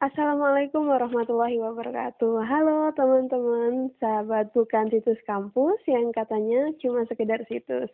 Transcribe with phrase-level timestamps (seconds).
[0.00, 2.40] Assalamualaikum warahmatullahi wabarakatuh.
[2.48, 7.92] Halo teman-teman, sahabat bukan situs kampus yang katanya cuma sekedar situs.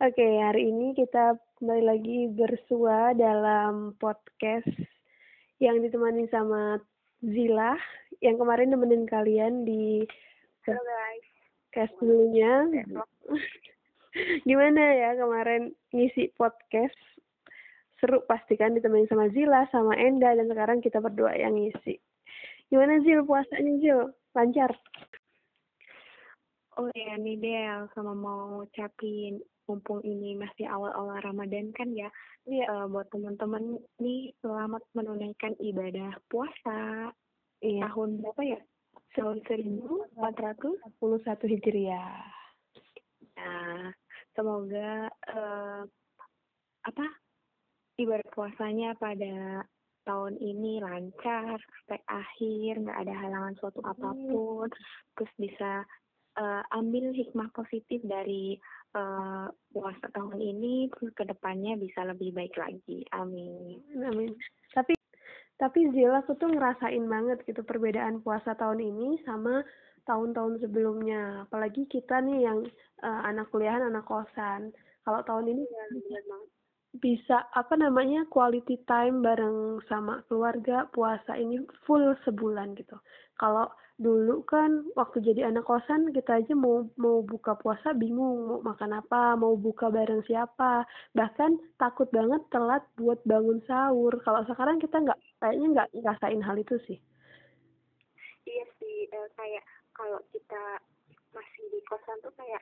[0.00, 4.64] Oke, hari ini kita kembali lagi bersua dalam podcast
[5.60, 6.80] yang ditemani sama
[7.20, 7.76] Zila
[8.24, 10.08] yang kemarin nemenin kalian di
[10.64, 11.28] Halo guys.
[11.68, 12.64] podcast dulunya.
[14.48, 17.11] Gimana ya kemarin ngisi podcast?
[18.02, 22.02] Seru pasti kan ditemenin sama Zila, sama Enda, dan sekarang kita berdua yang ngisi.
[22.66, 24.10] Gimana Zil puasanya Zil?
[24.34, 24.74] Lancar?
[26.74, 29.38] Oh ya, nih Del, sama mau ucapin
[29.70, 32.10] mumpung ini masih awal-awal Ramadan kan ya,
[32.42, 32.66] Iya.
[32.66, 37.12] eh, buat teman-teman nih selamat menunaikan ibadah puasa
[37.62, 37.86] Iya.
[37.86, 38.60] tahun berapa ya?
[39.14, 40.74] Tahun 1400.
[40.98, 42.18] 41 Hijriah.
[43.38, 43.94] Nah,
[44.34, 45.82] semoga eh,
[46.82, 47.06] apa
[48.00, 49.64] ibadah puasanya pada
[50.02, 54.68] tahun ini lancar sampai akhir, nggak ada halangan suatu apa pun,
[55.14, 55.86] terus bisa
[56.38, 58.58] eh, ambil hikmah positif dari
[58.96, 63.06] eh, puasa tahun ini, terus ke depannya bisa lebih baik lagi.
[63.14, 63.78] Amin.
[64.02, 64.34] Amin.
[64.74, 64.94] Tapi
[65.60, 69.62] tapi Zil aku tuh ngerasain banget gitu perbedaan puasa tahun ini sama
[70.10, 71.46] tahun-tahun sebelumnya.
[71.46, 72.66] Apalagi kita nih yang
[73.06, 74.74] eh, anak kuliahan, anak kosan.
[75.06, 75.62] Kalau tahun ini
[76.92, 83.00] bisa apa namanya quality time bareng sama keluarga puasa ini full sebulan gitu.
[83.40, 88.60] Kalau dulu kan waktu jadi anak kosan kita aja mau mau buka puasa bingung mau
[88.60, 90.84] makan apa, mau buka bareng siapa,
[91.16, 94.12] bahkan takut banget telat buat bangun sahur.
[94.20, 96.98] Kalau sekarang kita nggak kayaknya nggak ngerasain hal itu sih.
[98.44, 99.64] Iya sih, eh, kayak
[99.96, 100.82] kalau kita
[101.32, 102.60] masih di kosan tuh kayak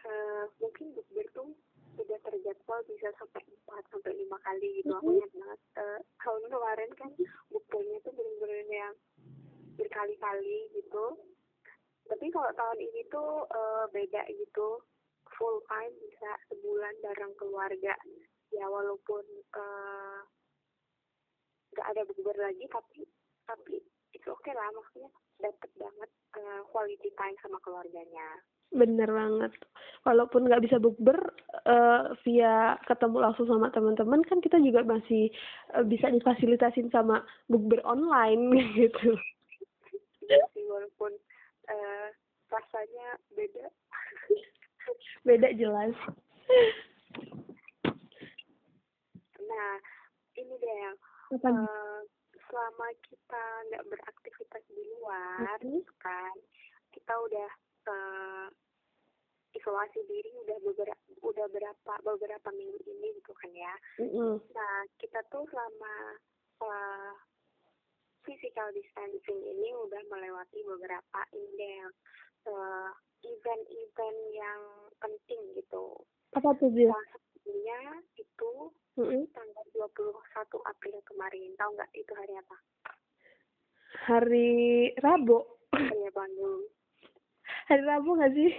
[0.00, 1.52] eh, mungkin bukber tuh
[2.00, 4.92] udah terjadwal bisa sampai 4 sampai lima kali gitu.
[4.96, 7.10] Aku ingat banget eh, tahun kemarin kan
[7.52, 8.94] bukbernya tuh bener-bener yang
[9.76, 11.06] berkali-kali gitu.
[12.08, 14.68] Tapi kalau tahun ini tuh eh, beda gitu,
[15.36, 17.94] full time bisa sebulan bareng keluarga.
[18.50, 20.20] Ya walaupun eh,
[21.76, 23.06] nggak ada bukber lagi, tapi
[23.46, 23.78] tapi
[24.10, 26.10] itu oke lah maksudnya dapet banget
[26.40, 28.40] eh, quality time sama keluarganya.
[28.70, 29.52] Bener banget.
[30.00, 31.18] Walaupun nggak bisa bukber
[31.66, 35.28] eh, via ketemu langsung sama teman-teman kan kita juga masih
[35.74, 39.18] eh, bisa difasilitasin sama bukber online gitu.
[40.56, 41.12] Walaupun
[41.66, 42.08] eh,
[42.48, 43.66] rasanya beda.
[45.26, 45.94] Beda jelas.
[49.40, 49.72] nah
[50.34, 50.96] ini deh yang
[51.34, 52.00] eh,
[52.46, 55.82] selama kita nggak beraktivitas di luar Mhm.
[55.98, 56.34] kan
[56.90, 57.50] kita udah
[57.86, 58.46] eh,
[59.60, 64.40] isolasi diri udah beberapa udah berapa beberapa minggu ini gitu kan ya Mm-mm.
[64.40, 65.94] Nah, kita tuh selama
[66.64, 67.12] uh,
[68.24, 71.92] physical distancing ini udah melewati beberapa indel
[72.48, 74.60] uh, event-event yang
[75.00, 75.96] penting gitu.
[76.36, 76.88] Apa tuh Zil?
[76.88, 77.80] Salah satunya
[78.16, 78.52] itu
[78.96, 79.24] Mm-mm.
[79.32, 81.50] tanggal 21 April kemarin.
[81.56, 82.56] Tahu nggak itu hari apa?
[84.08, 84.50] Hari
[85.02, 85.44] Rabu.
[85.74, 86.62] Hari Bandung.
[87.68, 88.50] Hari Rabu nggak sih?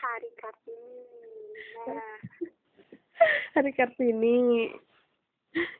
[0.00, 1.02] Hari Kartini.
[1.86, 2.16] Nah,
[3.54, 4.36] Hari Kartini.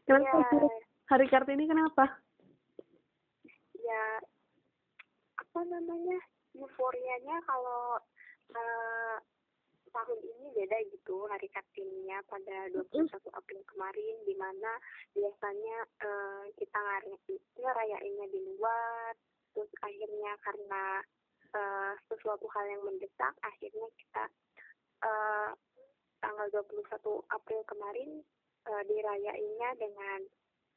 [0.04, 0.68] Kenapa ya?
[1.08, 2.20] Hari Kartini kenapa?
[3.90, 4.04] ya
[5.40, 6.18] apa namanya
[6.54, 7.98] euforianya kalau
[8.54, 9.16] uh,
[9.90, 14.72] tahun ini beda gitu hari kartininya pada 21 April kemarin di mana
[15.10, 16.78] biasanya uh, kita
[17.58, 19.18] ngerayainnya di luar
[19.50, 21.02] terus akhirnya karena
[21.54, 24.24] uh, sesuatu hal yang mendesak akhirnya kita
[25.04, 25.50] uh,
[26.20, 26.84] tanggal 21
[27.32, 28.10] April kemarin
[28.68, 30.20] uh, dirayainnya dengan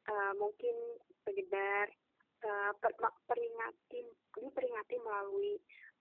[0.07, 0.75] uh, mungkin
[1.27, 1.91] sekedar
[2.43, 5.59] uh, per- peringati diperingati melalui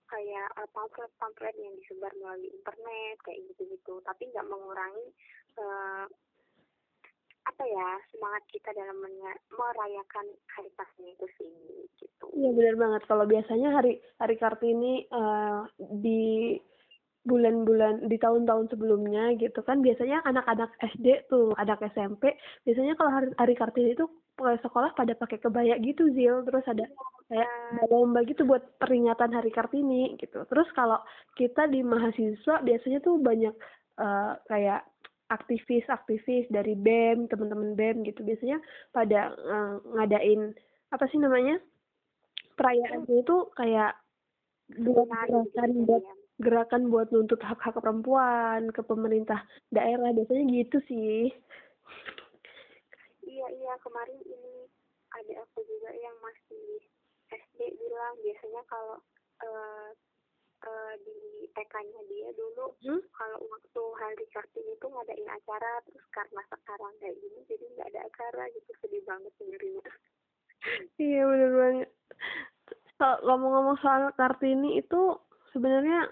[0.09, 4.00] kayak uh, pamflet-pamflet yang disebar melalui internet kayak gitu-gitu.
[4.05, 5.09] Tapi nggak mengurangi
[5.56, 6.05] uh,
[7.43, 8.97] apa ya semangat kita dalam
[9.50, 11.53] merayakan hari Kartini itu sih
[11.99, 13.03] gitu Iya benar banget.
[13.11, 15.61] Kalau biasanya hari hari Kartini eh,
[15.99, 16.23] di
[17.23, 22.35] bulan-bulan di tahun-tahun sebelumnya gitu kan biasanya anak-anak SD tuh, anak SMP
[22.67, 26.83] biasanya kalau hari, hari Kartini itu ke sekolah pada pakai kebaya gitu Zil, terus ada
[27.31, 30.43] kayak ada lomba gitu buat peringatan hari Kartini gitu.
[30.50, 30.99] Terus kalau
[31.38, 33.55] kita di mahasiswa biasanya tuh banyak
[34.03, 34.83] eh, kayak
[35.32, 38.61] aktivis-aktivis dari BEM, teman-teman BEM gitu biasanya
[38.93, 40.52] pada eh, ngadain
[40.93, 41.56] apa sih namanya?
[42.56, 43.96] perayaannya itu kayak
[44.73, 46.05] Menari gerakan buat
[46.40, 51.29] gerakan buat nuntut hak-hak perempuan ke pemerintah daerah biasanya gitu sih
[53.28, 54.64] iya iya kemarin ini
[55.12, 56.67] ada aku juga yang masih
[57.32, 58.96] SD bilang biasanya kalau
[59.44, 59.88] uh,
[60.62, 62.75] uh, di TK-nya dia dulu.
[62.82, 63.03] Hmm?
[63.14, 68.00] kalau waktu hari Kartini itu ngadain acara terus karena sekarang kayak gini jadi nggak ada
[68.06, 68.70] acara gitu.
[68.82, 69.85] Sedih banget dengernya
[70.99, 71.91] iya bener banget.
[72.99, 75.19] So, ngomong-ngomong soal Kartini itu
[75.50, 76.06] sebenarnya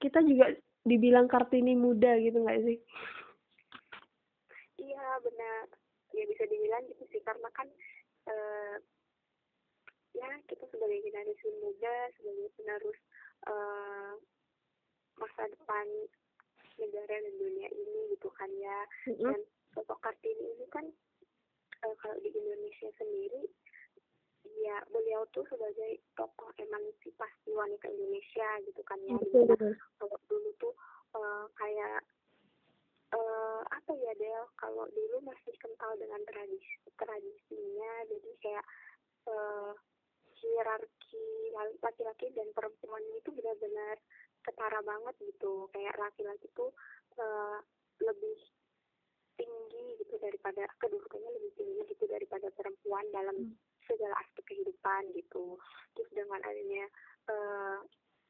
[0.00, 0.56] kita juga
[0.86, 2.78] dibilang Kartini muda gitu nggak sih?
[4.80, 5.64] Iya benar.
[6.16, 7.20] Ya bisa dibilang gitu sih.
[7.20, 7.68] Karena kan
[8.30, 8.74] uh,
[10.18, 12.98] ya kita sebagai generasi muda sebagai penerus
[13.46, 14.12] uh,
[15.18, 15.86] masa depan
[16.78, 18.78] negara dan dunia ini gitu kan ya.
[19.10, 19.30] Mm-hmm.
[19.30, 19.40] dan
[19.74, 20.86] sosok kartini ini kan
[21.86, 23.46] uh, kalau di Indonesia sendiri
[24.58, 29.14] ya beliau tuh sebagai tokoh emansipasi wanita Indonesia gitu kan ya.
[29.98, 30.74] Kalau dulu tuh
[31.14, 32.02] uh, kayak
[33.14, 38.64] uh, apa ya Del kalau dulu masih kental dengan tradisi tradisinya jadi kayak
[39.30, 39.72] uh,
[40.40, 41.26] hierarki
[41.82, 43.98] laki-laki dan perempuan itu benar-benar
[44.46, 46.70] ketara banget gitu kayak laki-laki tuh
[47.18, 47.58] uh,
[48.00, 48.38] lebih
[49.38, 53.54] tinggi gitu daripada kedudukannya lebih tinggi gitu daripada perempuan dalam hmm.
[53.86, 55.58] segala aspek kehidupan gitu
[55.94, 56.84] terus dengan adanya
[57.30, 57.78] uh,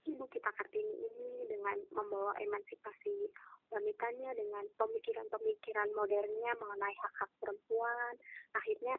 [0.08, 3.28] ibu kita kartini ini dengan membawa emansipasi
[3.68, 8.12] wanitanya dengan pemikiran-pemikiran modernnya mengenai hak-hak perempuan
[8.56, 8.96] akhirnya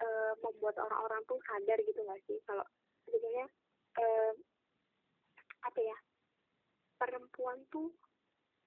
[0.00, 0.08] e,
[0.40, 2.64] membuat orang-orang tuh sadar gitu nggak sih kalau
[3.06, 3.46] sebenarnya
[4.00, 4.04] e,
[5.60, 5.96] apa ya
[6.96, 7.92] perempuan tuh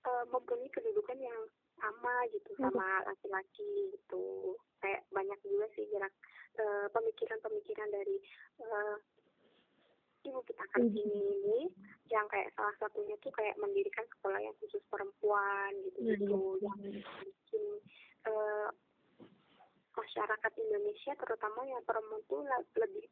[0.06, 1.42] e, mempunyai kedudukan yang
[1.82, 2.70] sama gitu hmm.
[2.70, 6.14] sama laki-laki gitu kayak banyak juga sih gerak
[6.94, 8.22] pemikiran-pemikiran dari
[10.24, 11.04] ibu kita kan mm-hmm.
[11.04, 11.60] ini
[12.12, 16.64] yang kayak salah satunya tuh kayak mendirikan sekolah yang khusus perempuan gitu gitu mm-hmm.
[16.64, 16.78] yang
[17.28, 17.64] bikin
[18.28, 18.70] uh,
[19.94, 22.44] masyarakat Indonesia terutama yang perempuan tuh
[22.78, 23.06] lebih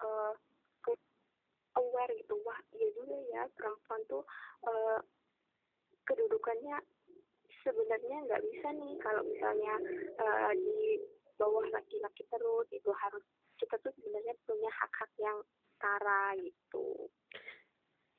[0.00, 0.34] uh,
[1.76, 4.24] aware gitu wah iya juga ya perempuan tuh
[4.68, 5.00] uh,
[6.04, 6.76] kedudukannya
[7.62, 9.74] sebenarnya nggak bisa nih kalau misalnya
[10.20, 11.00] uh, di
[11.38, 13.24] bawah laki-laki terus itu harus
[13.56, 15.38] kita tuh sebenarnya punya hak-hak yang
[15.82, 17.10] setara gitu.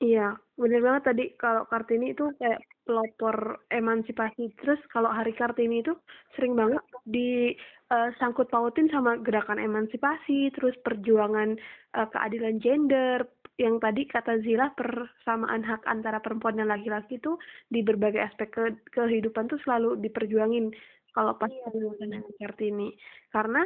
[0.04, 4.52] Iya, bener banget tadi kalau Kartini itu kayak pelopor emansipasi.
[4.60, 5.96] Terus kalau Hari Kartini itu
[6.36, 7.52] sering banget di
[7.92, 11.56] uh, sangkut pautin sama gerakan emansipasi, terus perjuangan
[12.00, 13.28] uh, keadilan gender,
[13.62, 17.38] yang tadi kata Zila persamaan hak antara perempuan dan laki-laki itu
[17.70, 20.74] di berbagai aspek ke kehidupan tuh selalu diperjuangin
[21.14, 22.18] kalau pas iya.
[22.42, 22.98] Kartini.
[23.30, 23.62] Karena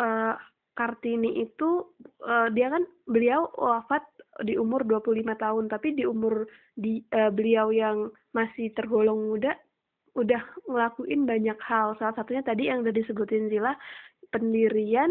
[0.00, 0.34] uh,
[0.72, 1.92] Kartini itu
[2.24, 4.00] uh, dia kan beliau wafat
[4.46, 6.46] di umur 25 tahun tapi di umur
[6.78, 9.52] di uh, beliau yang masih tergolong muda
[10.18, 13.72] udah ngelakuin banyak hal salah satunya tadi yang udah disebutin Zila
[14.34, 15.10] pendirian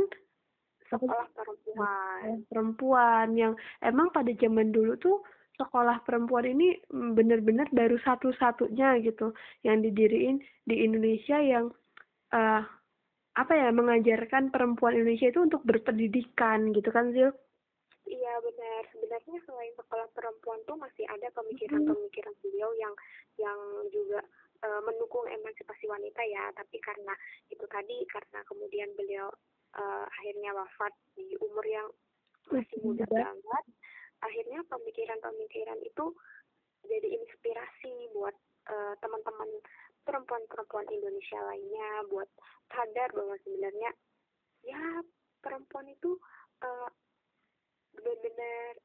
[0.88, 5.20] sekolah perempuan perempuan yang emang pada zaman dulu tuh
[5.58, 9.34] sekolah perempuan ini benar-benar baru satu-satunya gitu
[9.66, 11.74] yang didiriin di Indonesia yang
[12.32, 12.62] uh,
[13.38, 17.30] apa ya mengajarkan perempuan Indonesia itu untuk berpendidikan gitu kan Zil?
[18.08, 18.82] Iya benar.
[18.90, 22.94] Sebenarnya selain sekolah perempuan tuh masih ada pemikiran-pemikiran beliau yang
[23.38, 23.60] yang
[23.94, 24.26] juga
[24.64, 26.50] uh, mendukung emansipasi wanita ya.
[26.54, 27.14] Tapi karena
[27.52, 29.30] itu tadi karena kemudian beliau
[29.78, 31.88] uh, akhirnya wafat di umur yang
[32.48, 33.66] masih muda banget,
[34.24, 36.06] akhirnya pemikiran-pemikiran itu
[36.88, 38.36] jadi inspirasi buat
[38.72, 39.50] uh, teman-teman
[40.08, 42.30] perempuan-perempuan Indonesia lainnya buat
[42.72, 43.92] sadar bahwa sebenarnya
[44.64, 45.04] ya
[45.44, 46.16] perempuan itu
[46.64, 46.90] uh,
[47.92, 48.80] benar-benar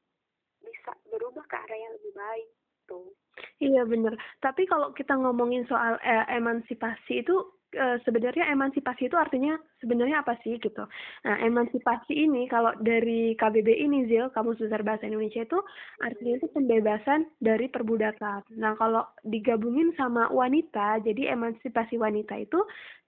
[0.59, 2.49] bisa berubah ke arah yang lebih baik
[2.87, 3.13] tuh.
[3.57, 4.13] Iya benar.
[4.43, 7.35] Tapi kalau kita ngomongin soal eh, emansipasi itu
[7.75, 10.85] uh, sebenarnya emansipasi itu artinya sebenarnya apa sih gitu.
[11.27, 15.59] Nah, emansipasi ini kalau dari KBB ini Zil, Kamus Besar Bahasa Indonesia itu
[15.99, 18.47] artinya itu pembebasan dari perbudakan.
[18.55, 22.59] Nah, kalau digabungin sama wanita, jadi emansipasi wanita itu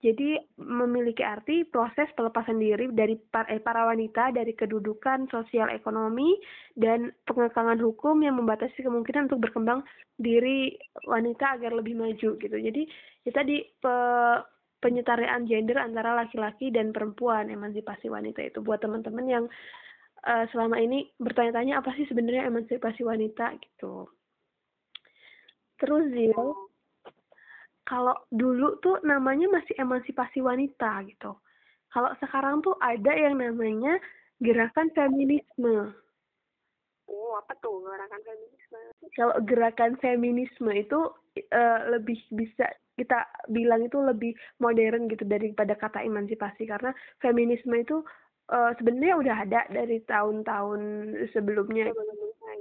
[0.05, 3.17] jadi memiliki arti proses pelepasan diri dari
[3.49, 6.37] eh, para wanita dari kedudukan sosial ekonomi
[6.77, 9.81] dan pengekangan hukum yang membatasi kemungkinan untuk berkembang
[10.21, 10.77] diri
[11.09, 12.57] wanita agar lebih maju gitu.
[12.59, 12.85] Jadi
[13.25, 13.95] kita di pe,
[14.85, 19.45] penyetaraan gender antara laki-laki dan perempuan emansipasi wanita itu buat teman-teman yang
[20.29, 24.05] uh, selama ini bertanya-tanya apa sih sebenarnya emansipasi wanita gitu.
[25.81, 26.45] Terus Zil,
[27.89, 31.33] kalau dulu tuh namanya masih emansipasi wanita gitu.
[31.89, 33.97] Kalau sekarang tuh ada yang namanya
[34.37, 35.95] gerakan feminisme.
[37.09, 38.79] Oh, apa tuh gerakan feminisme?
[39.17, 40.99] Kalau gerakan feminisme itu
[41.53, 44.31] uh, lebih bisa kita bilang itu lebih
[44.63, 48.01] modern gitu daripada kata emansipasi karena feminisme itu
[48.51, 50.81] uh, sebenarnya udah ada dari tahun-tahun
[51.35, 51.91] sebelumnya.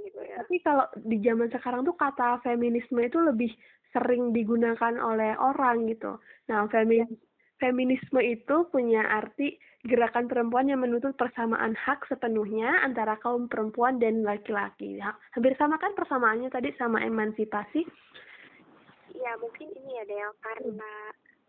[0.03, 0.43] gitu ya.
[0.43, 3.51] Tapi kalau di zaman sekarang tuh kata feminisme itu lebih
[3.95, 6.19] sering digunakan oleh orang gitu.
[6.51, 7.17] Nah, feminis ya.
[7.63, 9.55] feminisme itu punya arti
[9.87, 14.99] gerakan perempuan yang menuntut persamaan hak sepenuhnya antara kaum perempuan dan laki-laki.
[15.31, 17.87] Hampir sama kan persamaannya tadi sama emansipasi
[19.19, 20.93] ya mungkin ini ya Del karena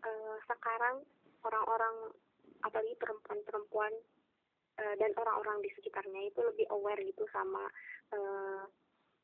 [0.03, 1.03] uh, sekarang
[1.43, 1.95] orang-orang
[2.65, 3.93] apalagi perempuan-perempuan
[4.81, 7.67] uh, dan orang-orang di sekitarnya itu lebih aware gitu sama
[8.15, 8.63] uh,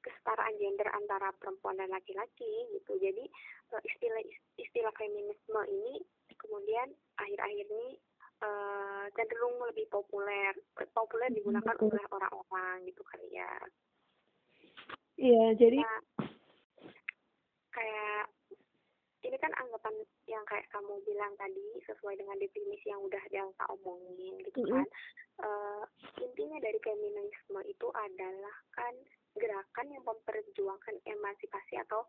[0.03, 2.99] kesetaraan gender antara perempuan dan laki-laki gitu.
[2.99, 3.25] Jadi
[3.71, 4.21] uh, istilah
[4.59, 6.03] istilah feminisme ini
[6.35, 7.95] kemudian akhir-akhir ini
[8.43, 10.51] uh, cenderung lebih populer
[10.91, 13.53] populer digunakan oleh orang-orang gitu kali ya.
[15.13, 16.22] Iya jadi nah,
[17.73, 18.29] kayak
[19.23, 19.95] ini kan anggapan
[20.27, 24.75] yang kayak kamu bilang tadi sesuai dengan definisi yang udah Delta omongin gitu mm -hmm.
[24.83, 24.87] kan.
[25.41, 25.83] Uh,
[26.21, 28.93] intinya dari feminisme itu adalah kan
[29.33, 32.05] gerakan yang memperjuangkan emansipasi atau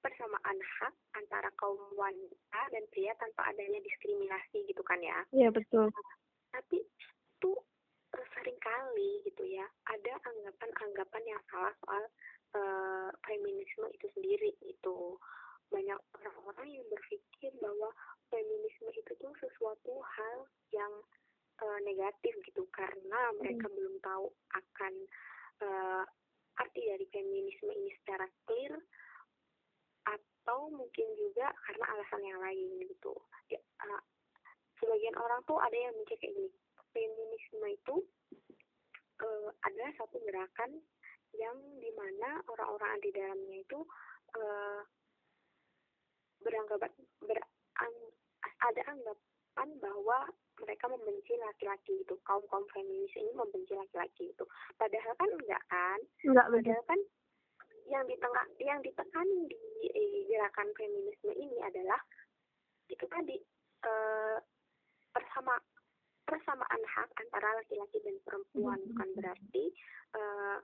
[0.00, 5.18] persamaan hak antara kaum wanita dan pria tanpa adanya diskriminasi gitu kan ya.
[5.34, 5.92] Iya betul.
[5.92, 6.14] Nah,
[6.54, 6.84] tapi
[7.40, 7.56] tuh
[8.16, 12.04] uh, sering kali gitu ya ada anggapan-anggapan yang salah soal
[12.56, 15.18] uh, feminisme itu sendiri itu
[15.70, 17.94] banyak orang-orang yang berpikir bahwa
[18.26, 20.38] feminisme itu tuh sesuatu hal
[20.74, 20.92] yang
[21.62, 22.66] uh, negatif gitu.
[22.74, 23.74] Karena mereka hmm.
[23.78, 24.94] belum tahu akan
[25.62, 26.04] uh,
[26.58, 28.74] arti dari feminisme ini secara clear
[30.10, 33.14] atau mungkin juga karena alasan yang lain gitu.
[33.46, 34.02] Ya, uh,
[34.82, 36.50] sebagian orang tuh ada yang mikir kayak gini
[36.90, 37.96] feminisme itu
[39.22, 40.80] uh, adalah satu gerakan
[41.36, 43.80] yang di mana orang-orang di dalamnya itu
[44.34, 44.80] uh,
[46.40, 47.50] beranggapan berang,
[48.60, 50.18] ada anggapan bahwa
[50.60, 54.44] mereka membenci laki-laki itu kaum kaum feminis ini membenci laki-laki itu.
[54.76, 55.98] Padahal kan enggak kan?
[56.24, 57.00] Enggak padahal kan
[57.90, 59.58] yang di tengah yang ditekan di
[59.90, 61.98] eh, gerakan feminisme ini adalah
[62.92, 63.36] itu tadi
[63.84, 64.36] eh,
[65.10, 65.56] bersama
[66.28, 68.78] persamaan hak antara laki-laki dan perempuan.
[68.78, 68.88] Hmm.
[68.94, 69.64] bukan berarti
[70.14, 70.56] eh,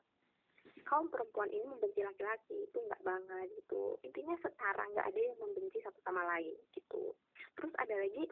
[0.86, 5.78] kaum perempuan ini membenci laki-laki itu nggak banget gitu intinya setara nggak ada yang membenci
[5.82, 7.14] satu sama lain gitu
[7.58, 8.24] terus ada lagi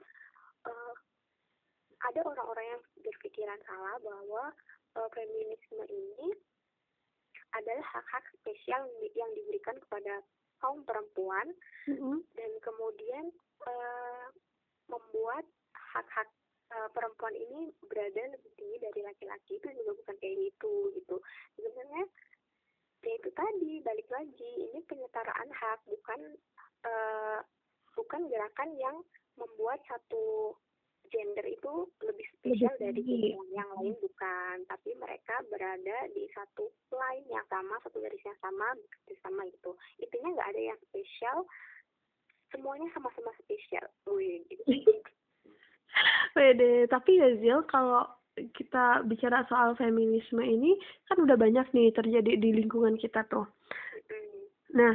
[0.69, 0.95] uh,
[2.05, 4.45] ada orang-orang yang berpikiran salah bahwa
[5.01, 6.29] uh, feminisme ini
[7.55, 8.83] adalah hak-hak spesial
[9.15, 10.21] yang diberikan kepada
[10.59, 11.55] kaum perempuan
[11.87, 12.19] mm-hmm.
[12.35, 13.25] dan kemudian
[13.67, 14.29] uh,
[14.91, 16.29] membuat hak-hak
[16.73, 21.17] uh, perempuan ini berada lebih tinggi dari laki-laki itu juga bukan kayak gitu gitu.
[21.59, 22.05] Sebenarnya
[23.05, 26.21] ya itu tadi balik lagi ini penyetaraan hak bukan
[26.89, 27.39] uh,
[27.93, 28.97] bukan gerakan yang
[29.37, 30.57] membuat satu
[31.13, 33.05] gender itu lebih spesial dari
[33.37, 34.57] yang, yang lain bukan.
[34.67, 39.71] Tapi mereka berada di satu line yang sama satu garis yang sama bekerja sama itu
[40.01, 41.45] intinya nggak ada yang spesial.
[42.51, 43.87] Semuanya sama-sama spesial.
[44.07, 44.63] Wih, gitu.
[46.37, 50.75] Wede, tapi ya Zil, kalau kita bicara soal feminisme ini
[51.07, 53.47] kan udah banyak nih terjadi di lingkungan kita tuh.
[54.75, 54.95] Nah,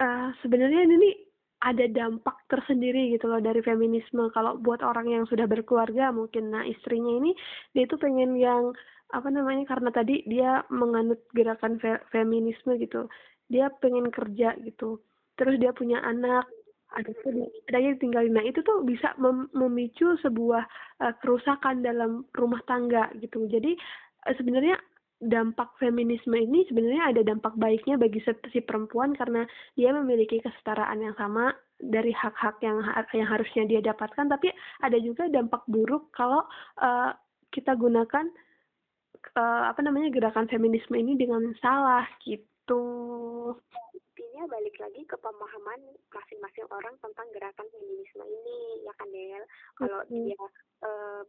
[0.00, 1.28] uh, sebenarnya ini
[1.58, 4.30] ada dampak tersendiri gitu loh dari feminisme.
[4.32, 7.34] Kalau buat orang yang sudah berkeluarga mungkin nah istrinya ini
[7.74, 8.72] dia itu pengen yang
[9.10, 13.10] apa namanya karena tadi dia menganut gerakan fe feminisme gitu.
[13.50, 15.02] Dia pengen kerja gitu.
[15.34, 16.46] Terus dia punya anak
[16.96, 17.12] ada
[17.68, 20.64] adanya ditinggalin nah itu tuh bisa mem memicu sebuah
[21.04, 23.44] uh, kerusakan dalam rumah tangga gitu.
[23.48, 23.76] Jadi
[24.24, 24.80] uh, sebenarnya
[25.18, 29.42] dampak feminisme ini sebenarnya ada dampak baiknya bagi si perempuan karena
[29.74, 31.50] dia memiliki kesetaraan yang sama
[31.82, 32.80] dari hak-hak yang
[33.12, 34.30] yang harusnya dia dapatkan.
[34.30, 34.48] Tapi
[34.80, 36.46] ada juga dampak buruk kalau
[36.80, 37.10] uh,
[37.50, 38.30] kita gunakan
[39.34, 42.82] uh, apa namanya gerakan feminisme ini dengan salah gitu
[44.38, 45.82] intinya balik lagi ke pemahaman
[46.14, 49.42] masing-masing orang tentang gerakan feminisme ini ya kan Del?
[49.74, 50.26] Kalau mm -hmm.
[50.30, 50.42] dia
[50.86, 51.22] uh,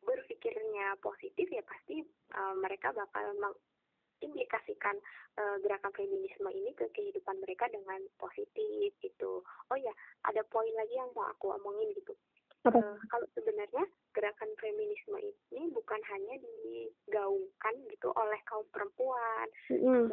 [0.00, 2.00] berpikirnya positif ya pasti
[2.32, 4.96] uh, mereka bakal mengimplikasikan
[5.36, 9.44] uh, gerakan feminisme ini ke kehidupan mereka dengan positif gitu.
[9.44, 9.92] Oh ya
[10.24, 12.16] ada poin lagi yang mau aku omongin gitu
[12.64, 13.84] Uh, kalau sebenarnya
[14.16, 15.20] gerakan feminisme
[15.52, 20.08] ini bukan hanya digaungkan gitu oleh kaum perempuan, mm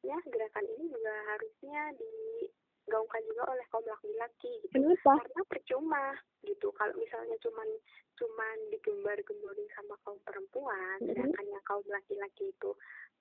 [0.00, 4.80] ya gerakan ini juga harusnya digaungkan juga oleh kaum laki-laki gitu.
[4.80, 5.20] Kenapa?
[5.20, 6.04] karena percuma
[6.40, 6.72] gitu.
[6.72, 7.68] Kalau misalnya cuman
[8.16, 12.70] cuman digembar-gemborin sama kaum perempuan mm sedangkan yang kaum laki-laki itu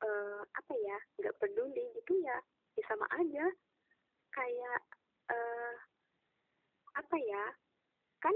[0.08, 2.40] uh, apa ya nggak peduli gitu ya
[2.80, 3.44] ya sama aja.
[4.32, 4.80] Kayak
[5.36, 5.74] uh,
[6.96, 7.44] apa ya
[8.24, 8.36] kan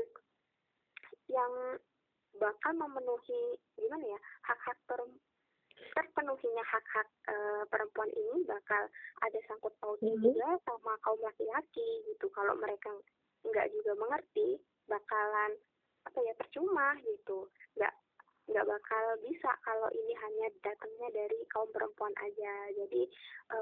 [1.31, 1.53] yang
[2.41, 4.77] bakal memenuhi gimana ya hak-hak
[5.93, 7.35] terpenuhinya hak-hak e,
[7.69, 8.89] perempuan ini bakal
[9.21, 10.25] ada sangkut pautnya mm-hmm.
[10.25, 12.25] juga sama kaum laki-laki gitu.
[12.33, 12.89] Kalau mereka
[13.45, 14.57] nggak juga mengerti
[14.89, 15.51] bakalan
[16.07, 17.51] apa ya percuma gitu.
[17.77, 17.93] Nggak
[18.43, 22.53] nggak bakal bisa kalau ini hanya datangnya dari kaum perempuan aja.
[22.73, 23.03] Jadi
[23.53, 23.59] e,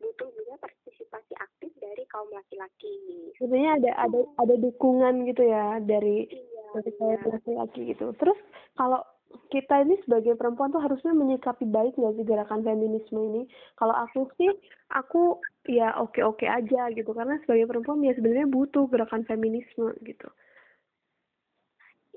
[0.00, 3.30] butuh juga partisipasi aktif dari kaum laki-laki.
[3.36, 8.16] Sebenarnya ada ada ada dukungan gitu ya dari iya, kaum laki-laki gitu.
[8.16, 8.40] Terus
[8.74, 9.04] kalau
[9.52, 13.42] kita ini sebagai perempuan tuh harusnya menyikapi baik nggak sih gerakan feminisme ini?
[13.78, 14.50] Kalau aku sih,
[14.90, 15.38] aku
[15.70, 20.28] ya oke-oke aja gitu karena sebagai perempuan ya sebenarnya butuh gerakan feminisme gitu.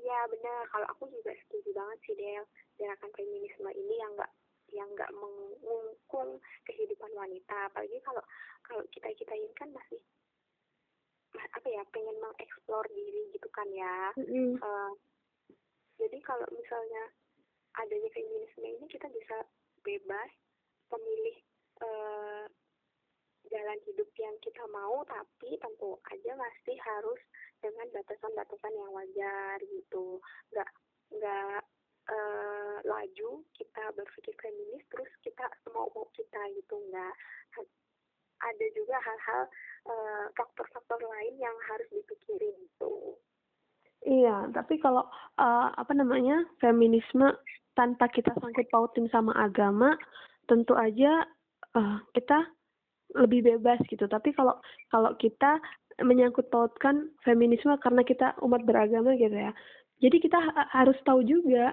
[0.04, 2.44] Iya benar, kalau aku juga setuju banget sih Del,
[2.76, 4.32] gerakan feminisme ini yang nggak
[4.74, 8.22] yang nggak mengungkung kehidupan wanita, apalagi kalau
[8.66, 10.02] kalau kita kita ini kan masih
[11.34, 14.10] apa ya pengen mengeksplor diri gitu kan ya.
[14.18, 14.50] Mm -hmm.
[14.58, 14.92] uh,
[15.98, 17.10] jadi kalau misalnya
[17.78, 19.46] adanya feminisme ini kita bisa
[19.82, 20.30] bebas
[20.90, 21.36] memilih
[21.82, 22.46] uh,
[23.50, 27.20] jalan hidup yang kita mau tapi tentu aja masih harus
[27.60, 30.18] dengan batasan-batasan yang wajar gitu
[30.52, 30.70] nggak
[31.14, 31.60] nggak
[32.10, 37.14] uh, laju kita berpikir feminis terus kita mau mau kita gitu nggak.
[38.44, 39.42] Ada juga hal-hal
[39.88, 43.16] uh, faktor-faktor lain yang harus dipikirin gitu.
[44.04, 45.08] Iya, tapi kalau
[45.40, 47.32] uh, apa namanya feminisme
[47.72, 49.96] tanpa kita sangkut pautin sama agama,
[50.44, 51.24] tentu aja
[51.72, 52.44] uh, kita
[53.16, 54.04] lebih bebas gitu.
[54.04, 54.60] Tapi kalau
[54.92, 55.56] kalau kita
[56.04, 59.56] menyangkut pautkan feminisme karena kita umat beragama gitu ya,
[60.04, 61.72] jadi kita ha harus tahu juga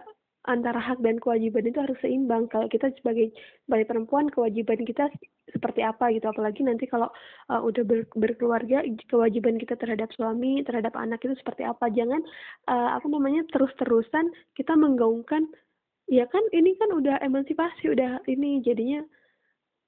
[0.49, 2.49] antara hak dan kewajiban itu harus seimbang.
[2.49, 3.29] Kalau kita sebagai
[3.69, 5.09] sebagai perempuan kewajiban kita
[5.53, 6.25] seperti apa gitu.
[6.31, 7.09] Apalagi nanti kalau
[7.51, 11.91] uh, udah ber, berkeluarga kewajiban kita terhadap suami, terhadap anak itu seperti apa.
[11.93, 12.21] Jangan
[12.71, 15.45] uh, apa namanya terus-terusan kita menggaungkan
[16.09, 19.05] ya kan ini kan udah emansipasi, udah ini jadinya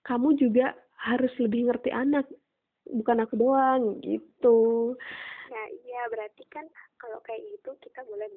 [0.05, 2.29] kamu juga harus lebih ngerti anak
[2.87, 4.93] bukan aku doang gitu.
[5.49, 6.67] Nah, iya berarti kan
[6.99, 8.27] kalau kayak gitu kita boleh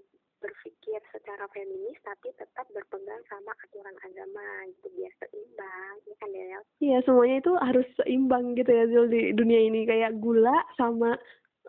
[0.47, 4.47] berpikir secara feminis tapi tetap berpegang sama aturan agama
[4.79, 6.63] gitu biar seimbang ya kan Del?
[6.79, 11.19] Iya semuanya itu harus seimbang gitu ya Zul di dunia ini kayak gula sama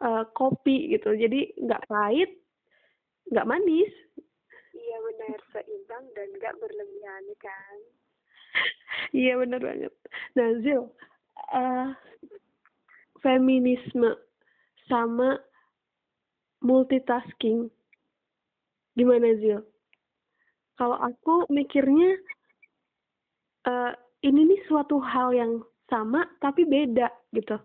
[0.06, 2.32] uh, kopi gitu jadi nggak pahit
[3.34, 3.92] nggak manis.
[4.78, 7.78] Iya benar seimbang dan nggak berlebihan ya kan?
[9.26, 9.94] iya benar banget.
[10.38, 10.86] Nah Zil
[11.58, 11.90] uh,
[13.26, 14.14] feminisme
[14.86, 15.42] sama
[16.64, 17.70] multitasking
[18.98, 19.62] Gimana Zil?
[20.74, 22.18] Kalau aku mikirnya
[23.70, 23.94] uh,
[24.26, 27.62] ini nih suatu hal yang sama tapi beda gitu.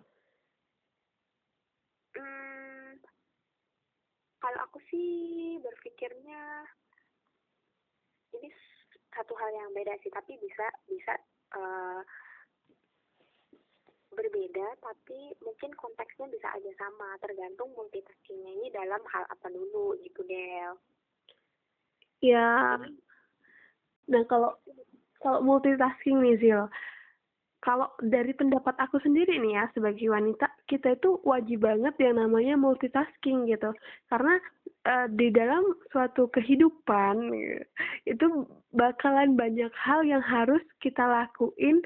[2.12, 3.00] Hmm,
[4.44, 6.68] kalau aku sih berpikirnya
[8.36, 8.48] ini
[9.16, 11.16] satu hal yang beda sih tapi bisa bisa
[11.56, 12.00] uh,
[14.12, 20.20] berbeda tapi mungkin konteksnya bisa aja sama tergantung multitaskingnya ini dalam hal apa dulu gitu
[20.28, 20.76] Del
[22.22, 22.78] ya.
[24.08, 24.56] Nah kalau
[25.22, 26.62] kalau multitasking nih Zil.
[27.62, 32.58] Kalau dari pendapat aku sendiri nih ya sebagai wanita kita itu wajib banget yang namanya
[32.58, 33.70] multitasking gitu.
[34.10, 34.34] Karena
[34.82, 35.62] uh, di dalam
[35.94, 37.30] suatu kehidupan
[38.02, 38.26] itu
[38.74, 41.78] bakalan banyak hal yang harus kita lakuin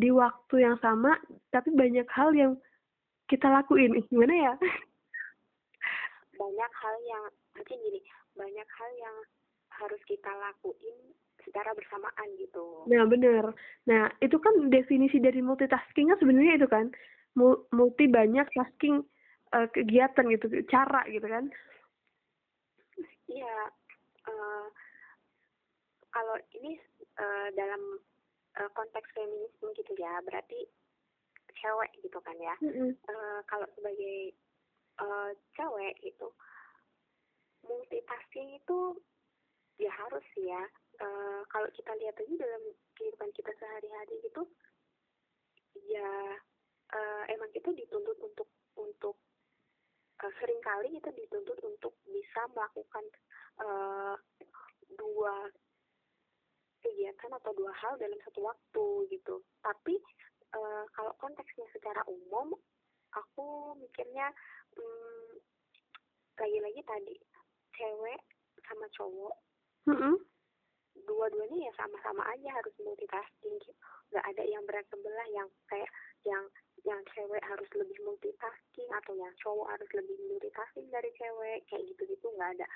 [0.00, 1.12] di waktu yang sama
[1.52, 2.56] tapi banyak hal yang
[3.28, 4.00] kita lakuin.
[4.08, 4.54] Gimana ya?
[6.40, 8.00] Banyak hal yang mungkin gini
[8.38, 9.16] banyak hal yang
[9.78, 10.96] harus kita lakuin
[11.46, 12.84] secara bersamaan gitu.
[12.90, 13.56] Nah benar.
[13.88, 16.92] Nah itu kan definisi dari multitasking kan sebenarnya itu kan
[17.72, 19.06] multi banyak tasking
[19.54, 21.48] uh, kegiatan gitu, cara gitu kan?
[23.30, 23.56] Iya.
[24.28, 24.66] Uh,
[26.10, 26.76] kalau ini
[27.16, 28.02] uh, dalam
[28.58, 30.66] uh, konteks feminisme gitu ya, berarti
[31.62, 32.54] cewek gitu kan ya.
[32.60, 32.90] Mm -hmm.
[33.06, 34.34] uh, kalau sebagai
[34.98, 36.28] uh, cewek itu
[37.64, 38.78] multitasking itu
[39.78, 40.62] ya harus ya.
[40.98, 42.62] Uh, kalau kita lihat aja dalam
[42.98, 44.42] kehidupan kita sehari-hari gitu
[45.86, 46.10] ya
[46.90, 49.16] uh, emang kita dituntut untuk untuk
[50.24, 53.04] uh, sering kali kita dituntut untuk bisa melakukan
[53.62, 54.14] uh,
[54.98, 55.48] dua
[56.82, 59.42] kegiatan atau dua hal dalam satu waktu gitu.
[59.62, 59.94] Tapi
[60.54, 62.54] uh, kalau konteksnya secara umum
[63.14, 64.30] aku mikirnya
[64.76, 65.32] hmm,
[66.38, 67.16] lagi-lagi tadi
[67.74, 68.20] cewek
[68.68, 69.34] sama cowok
[69.88, 70.14] mm-hmm.
[71.08, 73.72] dua-duanya ya sama-sama aja harus multitasking gitu.
[74.12, 75.88] Ada yang berat sebelah yang kayak
[76.24, 76.44] yang
[76.84, 82.02] yang cewek harus lebih multitasking atau yang cowok harus lebih multitasking dari cewek kayak gitu
[82.08, 82.66] gitu nggak ada.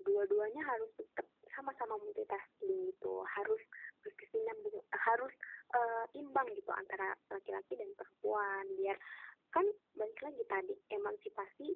[0.00, 3.24] Dua-duanya harus tetap sama-sama multitasking gitu.
[3.24, 3.60] Harus
[4.04, 5.32] berkesinambungan harus
[5.76, 8.96] uh, imbang gitu antara laki-laki dan perempuan biar
[9.50, 9.66] kan
[9.98, 11.68] balik lagi tadi emansipasi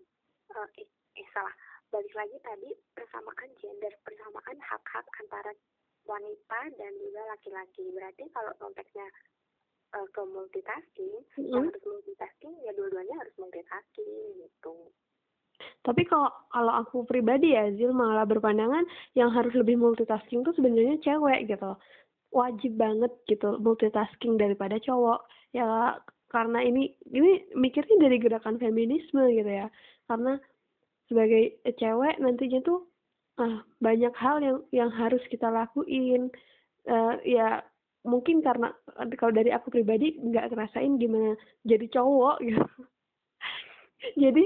[0.54, 1.52] uh, eh, eh salah
[1.94, 5.54] balik lagi tadi persamaan gender persamaan hak-hak antara
[6.10, 7.86] wanita dan juga laki-laki.
[7.94, 9.06] Berarti kalau konteksnya
[9.94, 11.54] uh, ke multitasking mm -hmm.
[11.54, 14.90] yang harus multitasking ya dua-duanya harus multitasking gitu.
[15.86, 18.82] Tapi kalau kalau aku pribadi ya Zil malah berpandangan
[19.14, 21.78] yang harus lebih multitasking tuh sebenarnya cewek gitu
[22.34, 25.22] wajib banget gitu multitasking daripada cowok.
[25.54, 26.02] Ya
[26.34, 29.70] karena ini ini mikirnya dari gerakan feminisme gitu ya.
[30.10, 30.34] Karena
[31.08, 32.86] sebagai cewek nantinya tuh
[33.40, 36.30] ah, banyak hal yang yang harus kita lakuin.
[36.84, 37.64] Uh, ya
[38.04, 38.68] mungkin karena
[39.16, 41.32] kalau dari aku pribadi nggak ngerasain gimana
[41.64, 42.64] jadi cowok gitu.
[44.20, 44.44] Jadi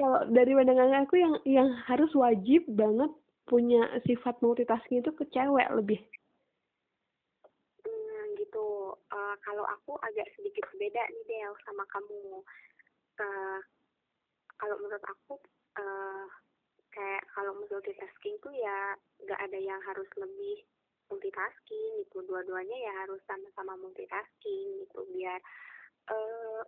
[0.00, 3.12] kalau dari pandangan aku yang yang harus wajib banget
[3.44, 6.00] punya sifat multitasking itu ke cewek lebih.
[7.84, 8.96] Hmm, gitu.
[9.12, 12.40] Uh, kalau aku agak sedikit beda nih Del sama kamu.
[13.20, 13.60] Uh,
[14.92, 15.40] menurut aku
[15.80, 16.28] uh,
[16.92, 18.92] kayak kalau multitasking tuh ya
[19.24, 20.68] nggak ada yang harus lebih
[21.08, 22.20] multitasking gitu.
[22.28, 25.40] Dua-duanya ya harus sama-sama multitasking gitu biar
[26.12, 26.60] uh,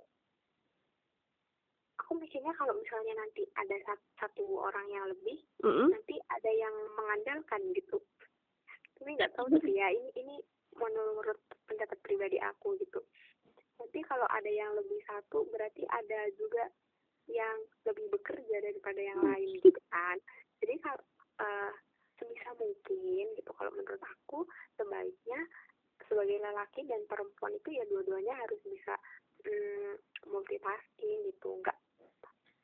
[2.01, 3.77] aku mikirnya kalau misalnya nanti ada
[4.17, 5.89] satu orang yang lebih mm -hmm.
[5.93, 8.01] nanti ada yang mengandalkan gitu.
[8.97, 10.37] Tapi nggak tahu sih ya ini ini
[10.81, 11.37] menurut
[11.69, 13.05] pendapat pribadi aku gitu.
[13.77, 16.73] Nanti kalau ada yang lebih satu berarti ada juga
[17.29, 17.57] yang
[17.89, 20.17] lebih bekerja daripada yang lain gitu kan.
[20.61, 21.05] Jadi kalau
[21.41, 21.73] uh,
[22.21, 24.45] sebisa mungkin gitu kalau menurut aku
[24.77, 25.41] sebaiknya
[26.05, 28.95] sebagai lelaki dan perempuan itu ya dua-duanya harus bisa
[29.45, 29.93] mm,
[30.29, 31.49] multitasking gitu.
[31.65, 31.79] Nggak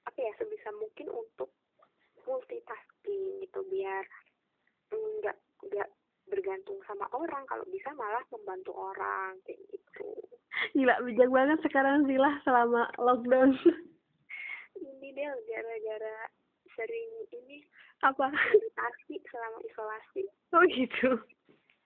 [0.09, 1.53] apa ya sebisa mungkin untuk
[2.29, 4.05] multitasking gitu biar
[4.93, 5.37] nggak
[5.73, 5.89] nggak
[6.29, 7.49] bergantung sama orang.
[7.49, 10.09] Kalau bisa malah membantu orang kayak gitu.
[10.77, 13.57] Gila bijak banget sekarang Zila selama lockdown
[14.81, 16.17] ini deh gara-gara
[16.77, 17.65] sering ini
[18.05, 20.23] apa meditasi selama isolasi
[20.57, 21.11] oh gitu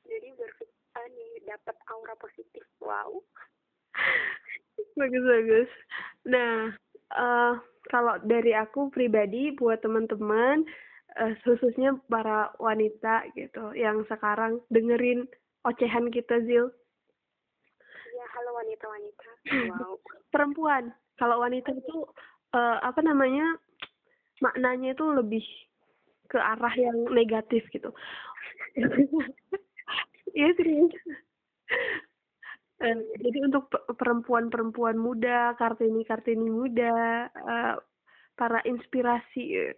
[0.05, 3.11] jadi berpikir nih dapat aura positif wow
[5.01, 5.71] bagus bagus
[6.27, 6.71] nah
[7.15, 7.55] uh,
[7.93, 10.65] kalau dari aku pribadi buat teman-teman
[11.21, 15.27] uh, khususnya para wanita gitu yang sekarang dengerin
[15.65, 16.69] ocehan kita Zil.
[18.15, 19.29] Ya halo wanita-wanita.
[19.75, 20.01] Wow.
[20.33, 20.93] Perempuan.
[21.21, 22.09] Kalau wanita itu
[22.57, 23.61] uh, apa namanya
[24.43, 25.45] maknanya itu lebih
[26.29, 27.91] ke arah yang negatif gitu.
[30.35, 30.91] Iya serius.
[32.83, 37.79] Uh, jadi untuk perempuan-perempuan muda, kartini-kartini muda, uh,
[38.35, 39.71] para inspirasi.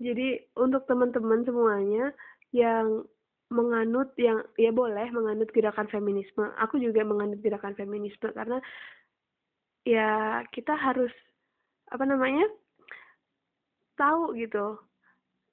[0.00, 2.08] Jadi untuk teman-teman semuanya
[2.56, 3.04] yang
[3.52, 6.48] menganut yang ya boleh menganut gerakan feminisme.
[6.64, 8.64] Aku juga menganut gerakan feminisme karena
[9.84, 11.12] ya kita harus
[11.92, 12.48] apa namanya
[13.98, 14.80] tahu gitu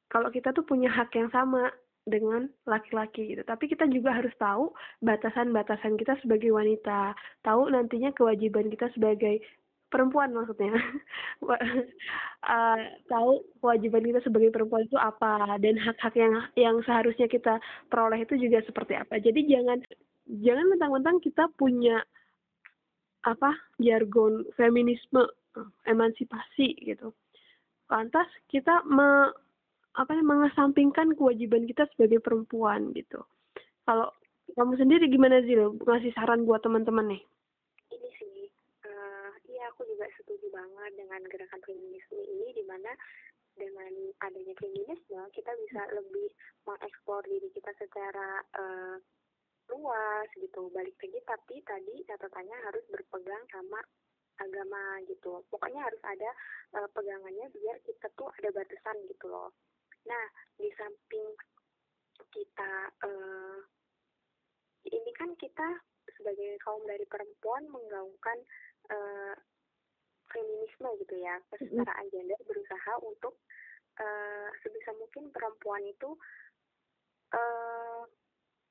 [0.08, 1.72] kalau kita tuh punya hak yang sama
[2.08, 3.44] dengan laki-laki gitu.
[3.44, 4.72] Tapi kita juga harus tahu
[5.04, 7.12] batasan-batasan kita sebagai wanita,
[7.44, 9.44] tahu nantinya kewajiban kita sebagai
[9.92, 10.72] perempuan maksudnya.
[11.44, 12.80] uh,
[13.12, 17.60] tahu kewajiban kita sebagai perempuan itu apa dan hak-hak yang yang seharusnya kita
[17.92, 19.20] peroleh itu juga seperti apa.
[19.20, 19.84] Jadi jangan
[20.28, 22.04] jangan mentang-mentang kita punya
[23.28, 23.52] apa
[23.84, 25.28] jargon feminisme
[25.84, 27.12] emansipasi gitu.
[27.88, 29.32] Lantas kita me,
[29.98, 33.26] apa ya mengesampingkan kewajiban kita sebagai perempuan gitu.
[33.84, 34.14] Kalau
[34.54, 37.22] kamu sendiri gimana lo ngasih saran buat teman-teman nih?
[37.92, 38.46] Ini sih,
[38.86, 42.94] uh, iya aku juga setuju banget dengan gerakan feminisme ini di mana
[43.58, 43.90] dengan
[44.22, 46.30] adanya feminisme kita bisa lebih
[46.70, 48.96] mengeksplor diri kita secara uh,
[49.68, 53.82] luas gitu balik lagi tapi tadi catatannya harus berpegang sama
[54.38, 56.30] agama gitu pokoknya harus ada
[56.78, 59.50] uh, pegangannya biar kita tuh ada batasan gitu loh
[60.08, 61.28] Nah, di samping
[62.32, 63.60] kita uh,
[64.88, 65.68] ini kan kita
[66.16, 68.38] sebagai kaum dari perempuan menggaungkan
[68.90, 69.36] uh,
[70.32, 73.36] feminisme gitu ya, kesetaraan gender berusaha untuk
[74.00, 76.16] uh, sebisa mungkin perempuan itu
[77.36, 78.04] uh,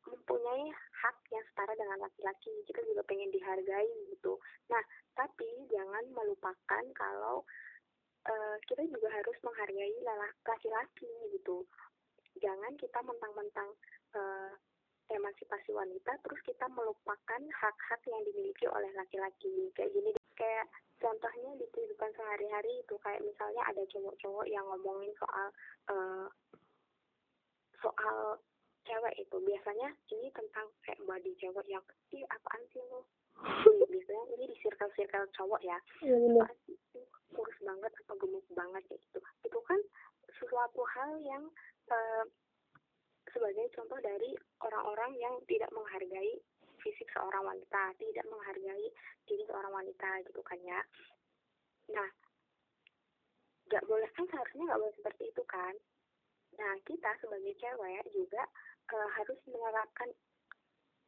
[0.06, 2.52] mempunyai hak yang setara dengan laki-laki.
[2.64, 4.38] Kita juga pengen dihargai gitu.
[4.70, 4.82] Nah,
[5.18, 7.42] tapi jangan melupakan kalau
[8.26, 9.96] uh, kita juga harus menghargai
[10.46, 11.62] laki-laki gitu.
[12.42, 13.70] Jangan kita mentang-mentang
[14.14, 14.52] uh,
[15.06, 19.70] emansipasi wanita terus kita melupakan hak-hak yang dimiliki oleh laki-laki.
[19.72, 20.66] Kayak gini kayak
[20.98, 25.48] contohnya di kehidupan sehari-hari itu kayak misalnya ada cowok-cowok yang ngomongin soal
[25.88, 26.26] uh,
[27.78, 28.18] soal
[28.82, 29.36] cewek itu.
[29.38, 33.06] Biasanya ini tentang kayak body cewek yang ih apaan sih lo
[33.86, 36.16] biasanya ini di circle-circle cowok ya Iya
[36.70, 37.00] itu
[37.36, 39.80] kurus banget atau gemuk banget kayak gitu itu kan
[40.40, 41.44] sesuatu hal yang
[41.92, 42.24] uh,
[43.36, 44.32] sebagai contoh dari
[44.64, 46.40] orang-orang yang tidak menghargai
[46.80, 48.86] fisik seorang wanita, tidak menghargai
[49.26, 50.80] diri seorang wanita gitu kan ya.
[51.90, 52.08] Nah,
[53.66, 55.74] nggak boleh kan seharusnya nggak boleh seperti itu kan.
[56.56, 58.42] Nah, kita sebagai cewek juga
[58.94, 60.08] uh, harus menerapkan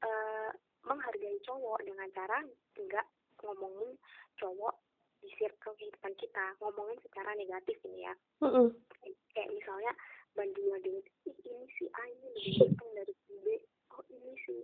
[0.05, 0.51] uh,
[0.89, 2.41] menghargai cowok dengan cara
[2.75, 3.07] nggak
[3.45, 3.95] ngomongin
[4.41, 4.75] cowok
[5.19, 8.15] di circle kehidupan kita, ngomongin secara negatif ini ya.
[8.43, 8.67] Mm -mm.
[9.35, 9.93] Kayak misalnya
[10.35, 13.47] banding banding ini si A ini lebih ganteng dari si B,
[13.99, 14.57] oh ini si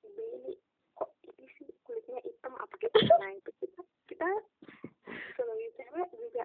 [0.00, 0.52] si B ini
[0.92, 2.96] kok ini sih kulitnya hitam apa gitu.
[3.16, 4.28] Nah itu kita kita
[5.36, 6.44] sebagai cewek juga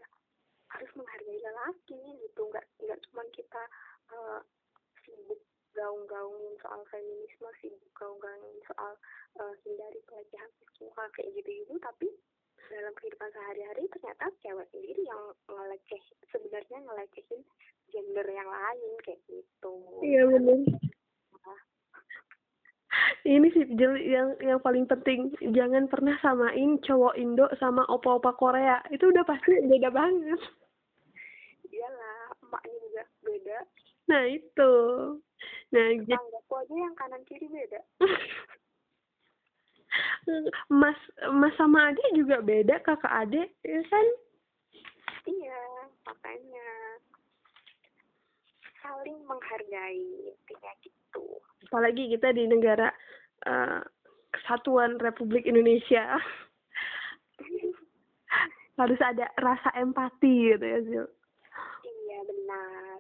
[0.72, 3.64] harus menghargai lelaki gitu, nggak nggak cuma kita
[4.16, 4.40] uh,
[5.04, 5.40] sibuk
[5.76, 8.96] gaung-gaungin soal feminisme, sibuk gaung-gaungin soal
[9.44, 12.08] uh, hindari pelecehan seksual kayak gitu-gitu, tapi
[12.68, 17.42] dalam kehidupan sehari-hari ternyata cewek sendiri yang ngeleceh sebenarnya ngelecehin
[17.88, 20.60] gender yang lain kayak gitu iya benar
[23.28, 23.64] ini sih
[24.18, 25.30] yang yang paling penting.
[25.54, 28.82] Jangan pernah samain cowok Indo sama opa-opa Korea.
[28.90, 30.42] Itu udah pasti beda banget.
[31.70, 33.58] Iyalah emaknya juga beda.
[34.10, 34.74] Nah itu.
[35.70, 37.82] Nah tetanggaku aja yang kanan kiri beda.
[40.68, 41.00] Mas
[41.32, 44.08] mas sama adik juga beda kakak adik ya kan?
[45.26, 45.62] Iya
[46.06, 46.68] makanya
[48.84, 51.40] saling menghargai intinya gitu.
[51.68, 52.92] Apalagi kita di negara
[53.48, 53.82] uh,
[54.48, 56.16] kesatuan Republik Indonesia.
[58.80, 61.06] Harus ada rasa empati gitu ya Zil.
[61.84, 63.00] Iya benar.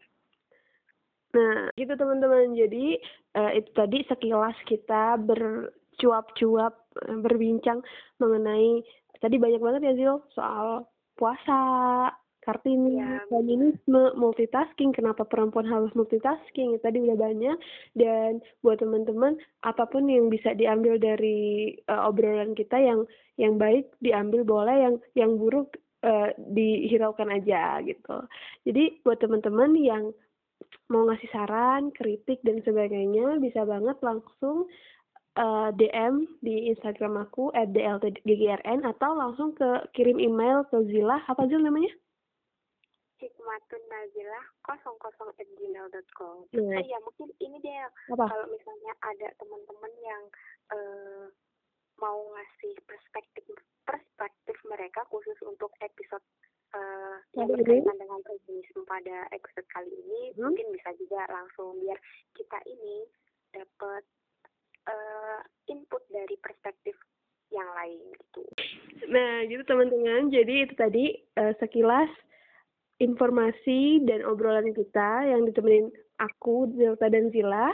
[1.31, 2.51] Nah gitu teman-teman.
[2.51, 2.99] Jadi
[3.39, 6.75] uh, itu tadi sekilas kita ber cuap-cuap
[7.07, 7.79] eh, berbincang
[8.19, 8.83] mengenai
[9.23, 10.83] tadi banyak banget ya Zil soal
[11.15, 12.11] puasa,
[12.47, 17.57] kartini, ya, feminisme, multitasking, kenapa perempuan harus multitasking, tadi udah banyak
[17.99, 19.35] dan buat teman-teman
[19.67, 23.03] apa pun yang bisa diambil dari uh, obrolan kita yang
[23.35, 25.75] yang baik diambil boleh, yang yang buruk
[26.07, 28.23] uh, dihiraukan aja gitu.
[28.63, 30.15] Jadi buat teman-teman yang
[30.87, 34.71] mau ngasih saran, kritik dan sebagainya bisa banget langsung
[35.37, 41.45] uh, eh, DM di Instagram aku @dltggrn atau langsung ke kirim email ke Zila apa
[41.47, 41.91] Zil namanya?
[43.17, 46.37] Hikmatun Nazilah 00 at gmail.com.
[46.53, 46.77] Nah.
[46.77, 50.23] Oh ya mungkin ini dia kalau misalnya ada teman-teman yang
[50.69, 51.25] uh,
[51.97, 56.21] mau ngasih perspektif perspektif mereka khusus untuk episode
[56.77, 60.45] uh, yang berkaitan dengan feminisme pada episode kali ini hmm?
[60.45, 61.97] mungkin bisa juga langsung biar
[62.37, 63.07] kita ini
[63.55, 64.03] dapat
[64.85, 66.93] uh, input dari perspektif
[67.49, 68.43] yang lain gitu.
[69.07, 70.27] Nah, gitu teman-teman.
[70.27, 71.05] Jadi itu tadi
[71.39, 72.11] uh, sekilas
[72.97, 77.73] informasi dan obrolan kita yang ditemenin aku, Delta dan Zila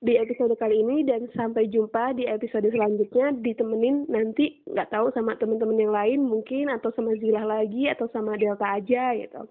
[0.00, 5.36] di episode kali ini dan sampai jumpa di episode selanjutnya ditemenin nanti nggak tahu sama
[5.36, 9.44] teman-teman yang lain mungkin atau sama Zila lagi atau sama Delta aja gitu.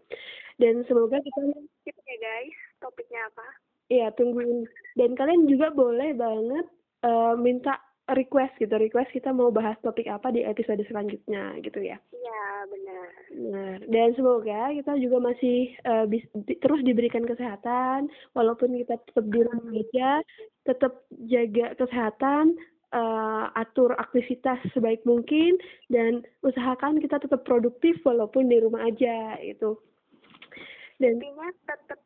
[0.58, 1.40] Dan semoga kita
[1.86, 3.48] ya guys, topiknya apa?
[3.90, 4.70] Iya, tungguin.
[4.98, 6.66] Dan kalian juga boleh banget
[7.06, 7.78] uh, minta
[8.16, 11.98] request gitu request kita mau bahas topik apa di episode selanjutnya gitu ya.
[12.14, 13.08] Iya benar.
[13.54, 19.26] Nah dan semoga kita juga masih uh, bis, di, terus diberikan kesehatan walaupun kita tetap
[19.28, 20.10] di rumah aja
[20.66, 20.94] tetap
[21.30, 22.58] jaga kesehatan
[22.94, 25.58] uh, atur aktivitas sebaik mungkin
[25.90, 29.78] dan usahakan kita tetap produktif walaupun di rumah aja itu
[31.00, 32.00] dan intinya tetap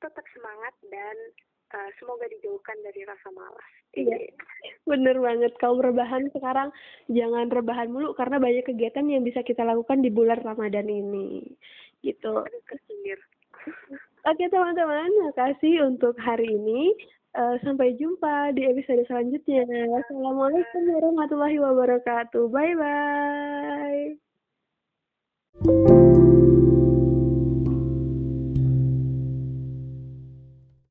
[0.00, 1.16] tetap semangat dan
[1.74, 3.70] uh, semoga dijauhkan dari rasa malas.
[3.94, 4.30] Iya,
[4.86, 5.52] bener banget.
[5.58, 6.70] Kalau rebahan sekarang
[7.10, 11.42] jangan rebahan mulu karena banyak kegiatan yang bisa kita lakukan di bulan Ramadan ini.
[12.02, 12.34] Gitu.
[14.20, 16.94] Oke teman-teman, makasih untuk hari ini.
[17.30, 19.62] Uh, sampai jumpa di episode selanjutnya.
[20.02, 22.50] Assalamualaikum warahmatullahi wabarakatuh.
[22.50, 24.18] Bye bye.